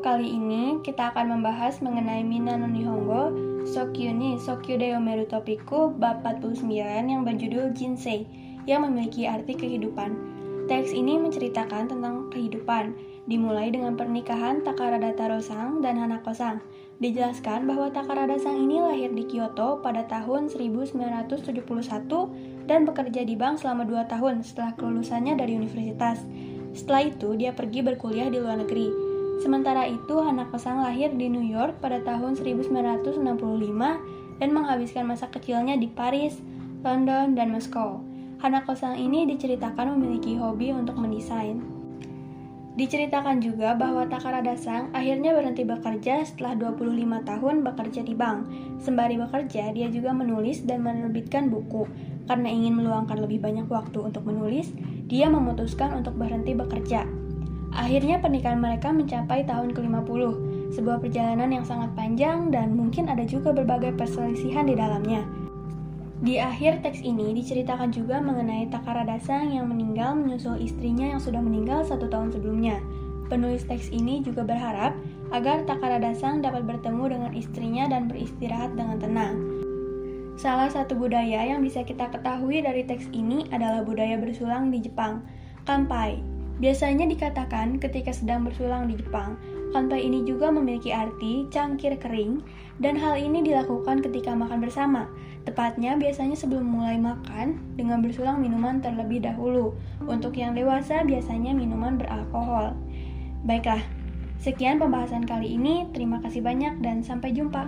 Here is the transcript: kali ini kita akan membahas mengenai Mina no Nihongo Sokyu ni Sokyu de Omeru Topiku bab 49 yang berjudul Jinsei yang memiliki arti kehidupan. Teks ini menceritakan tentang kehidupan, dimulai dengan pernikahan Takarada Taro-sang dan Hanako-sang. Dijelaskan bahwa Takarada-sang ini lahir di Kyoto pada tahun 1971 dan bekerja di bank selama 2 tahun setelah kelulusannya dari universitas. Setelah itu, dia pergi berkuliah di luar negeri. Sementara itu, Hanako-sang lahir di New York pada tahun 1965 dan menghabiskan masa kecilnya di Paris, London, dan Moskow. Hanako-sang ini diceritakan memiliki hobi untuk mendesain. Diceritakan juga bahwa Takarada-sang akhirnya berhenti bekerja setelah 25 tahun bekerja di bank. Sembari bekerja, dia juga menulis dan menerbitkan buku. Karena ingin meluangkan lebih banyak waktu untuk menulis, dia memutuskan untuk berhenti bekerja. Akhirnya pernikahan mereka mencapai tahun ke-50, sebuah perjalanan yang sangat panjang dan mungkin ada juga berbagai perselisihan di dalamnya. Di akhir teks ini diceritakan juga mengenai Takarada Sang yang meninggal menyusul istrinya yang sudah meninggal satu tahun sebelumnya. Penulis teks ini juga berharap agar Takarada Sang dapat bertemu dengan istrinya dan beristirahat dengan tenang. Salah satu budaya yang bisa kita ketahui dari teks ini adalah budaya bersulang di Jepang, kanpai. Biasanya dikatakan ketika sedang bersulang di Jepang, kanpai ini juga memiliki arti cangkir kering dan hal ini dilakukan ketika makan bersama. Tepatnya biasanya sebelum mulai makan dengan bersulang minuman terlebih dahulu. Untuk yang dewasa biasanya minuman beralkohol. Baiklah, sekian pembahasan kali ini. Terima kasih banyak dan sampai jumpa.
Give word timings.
kali 0.00 0.32
ini 0.32 0.80
kita 0.80 1.12
akan 1.12 1.36
membahas 1.36 1.84
mengenai 1.84 2.24
Mina 2.24 2.56
no 2.56 2.64
Nihongo 2.64 3.36
Sokyu 3.68 4.16
ni 4.16 4.40
Sokyu 4.40 4.80
de 4.80 4.96
Omeru 4.96 5.28
Topiku 5.28 5.92
bab 5.92 6.24
49 6.24 6.64
yang 7.04 7.20
berjudul 7.20 7.76
Jinsei 7.76 8.24
yang 8.64 8.88
memiliki 8.88 9.28
arti 9.28 9.52
kehidupan. 9.52 10.16
Teks 10.72 10.96
ini 10.96 11.20
menceritakan 11.20 11.92
tentang 11.92 12.32
kehidupan, 12.32 12.96
dimulai 13.28 13.68
dengan 13.68 13.98
pernikahan 13.98 14.64
Takarada 14.64 15.12
Taro-sang 15.12 15.84
dan 15.84 16.00
Hanako-sang. 16.00 16.64
Dijelaskan 17.02 17.68
bahwa 17.68 17.92
Takarada-sang 17.92 18.56
ini 18.56 18.80
lahir 18.80 19.12
di 19.12 19.28
Kyoto 19.28 19.84
pada 19.84 20.08
tahun 20.08 20.48
1971 20.48 21.60
dan 22.70 22.86
bekerja 22.88 23.20
di 23.26 23.34
bank 23.36 23.60
selama 23.60 23.84
2 23.84 24.08
tahun 24.08 24.46
setelah 24.46 24.72
kelulusannya 24.78 25.36
dari 25.36 25.58
universitas. 25.58 26.24
Setelah 26.72 27.10
itu, 27.10 27.34
dia 27.34 27.50
pergi 27.50 27.82
berkuliah 27.82 28.30
di 28.30 28.38
luar 28.38 28.62
negeri. 28.62 29.09
Sementara 29.40 29.88
itu, 29.88 30.20
Hanako-sang 30.20 30.84
lahir 30.84 31.16
di 31.16 31.32
New 31.32 31.40
York 31.40 31.80
pada 31.80 32.04
tahun 32.04 32.36
1965 32.36 33.24
dan 34.36 34.48
menghabiskan 34.52 35.08
masa 35.08 35.32
kecilnya 35.32 35.80
di 35.80 35.88
Paris, 35.88 36.36
London, 36.84 37.32
dan 37.32 37.48
Moskow. 37.48 38.04
Hanako-sang 38.44 39.00
ini 39.00 39.24
diceritakan 39.24 39.96
memiliki 39.96 40.36
hobi 40.36 40.76
untuk 40.76 41.00
mendesain. 41.00 41.60
Diceritakan 42.76 43.44
juga 43.44 43.76
bahwa 43.76 44.08
Takarada-sang 44.08 44.92
akhirnya 44.96 45.36
berhenti 45.36 45.68
bekerja 45.68 46.24
setelah 46.24 46.56
25 46.56 47.28
tahun 47.28 47.54
bekerja 47.60 48.00
di 48.00 48.16
bank. 48.16 48.48
Sembari 48.80 49.20
bekerja, 49.20 49.72
dia 49.76 49.92
juga 49.92 50.16
menulis 50.16 50.64
dan 50.64 50.80
menerbitkan 50.80 51.52
buku. 51.52 51.84
Karena 52.24 52.48
ingin 52.48 52.80
meluangkan 52.80 53.20
lebih 53.20 53.44
banyak 53.44 53.68
waktu 53.68 54.00
untuk 54.00 54.24
menulis, 54.24 54.72
dia 55.04 55.28
memutuskan 55.28 55.92
untuk 56.00 56.16
berhenti 56.16 56.56
bekerja. 56.56 57.19
Akhirnya 57.70 58.18
pernikahan 58.18 58.58
mereka 58.58 58.90
mencapai 58.90 59.46
tahun 59.46 59.70
ke-50, 59.70 60.22
sebuah 60.74 60.98
perjalanan 60.98 61.50
yang 61.54 61.66
sangat 61.66 61.90
panjang 61.94 62.50
dan 62.50 62.74
mungkin 62.74 63.06
ada 63.06 63.22
juga 63.22 63.54
berbagai 63.54 63.94
perselisihan 63.94 64.66
di 64.66 64.74
dalamnya. 64.74 65.22
Di 66.20 66.36
akhir 66.36 66.84
teks 66.84 67.00
ini 67.00 67.32
diceritakan 67.32 67.96
juga 67.96 68.20
mengenai 68.20 68.68
Takarada 68.68 69.16
Sang 69.24 69.56
yang 69.56 69.72
meninggal 69.72 70.12
menyusul 70.12 70.60
istrinya 70.60 71.16
yang 71.16 71.20
sudah 71.22 71.40
meninggal 71.40 71.80
satu 71.80 72.12
tahun 72.12 72.28
sebelumnya. 72.28 72.76
Penulis 73.32 73.64
teks 73.64 73.88
ini 73.88 74.20
juga 74.20 74.44
berharap 74.44 74.92
agar 75.32 75.64
Takarada 75.64 76.12
Sang 76.12 76.44
dapat 76.44 76.68
bertemu 76.68 77.04
dengan 77.08 77.32
istrinya 77.32 77.88
dan 77.88 78.04
beristirahat 78.10 78.76
dengan 78.76 79.00
tenang. 79.00 79.34
Salah 80.36 80.68
satu 80.68 80.92
budaya 80.92 81.40
yang 81.48 81.64
bisa 81.64 81.88
kita 81.88 82.12
ketahui 82.12 82.60
dari 82.60 82.84
teks 82.84 83.08
ini 83.16 83.48
adalah 83.48 83.80
budaya 83.80 84.20
bersulang 84.20 84.68
di 84.68 84.84
Jepang, 84.84 85.24
kanpai. 85.64 86.29
Biasanya 86.60 87.08
dikatakan 87.08 87.80
ketika 87.80 88.12
sedang 88.12 88.44
bersulang 88.44 88.92
di 88.92 89.00
Jepang, 89.00 89.40
kanpai 89.72 90.04
ini 90.04 90.28
juga 90.28 90.52
memiliki 90.52 90.92
arti 90.92 91.48
cangkir 91.48 91.96
kering 91.96 92.44
dan 92.84 93.00
hal 93.00 93.16
ini 93.16 93.40
dilakukan 93.40 94.04
ketika 94.04 94.36
makan 94.36 94.60
bersama. 94.60 95.08
Tepatnya 95.48 95.96
biasanya 95.96 96.36
sebelum 96.36 96.68
mulai 96.68 97.00
makan 97.00 97.56
dengan 97.80 98.04
bersulang 98.04 98.44
minuman 98.44 98.84
terlebih 98.84 99.24
dahulu. 99.24 99.72
Untuk 100.04 100.36
yang 100.36 100.52
dewasa 100.52 101.00
biasanya 101.00 101.56
minuman 101.56 101.96
beralkohol. 101.96 102.76
Baiklah, 103.48 103.80
sekian 104.36 104.76
pembahasan 104.76 105.24
kali 105.24 105.56
ini. 105.56 105.88
Terima 105.96 106.20
kasih 106.20 106.44
banyak 106.44 106.84
dan 106.84 107.00
sampai 107.00 107.32
jumpa. 107.32 107.64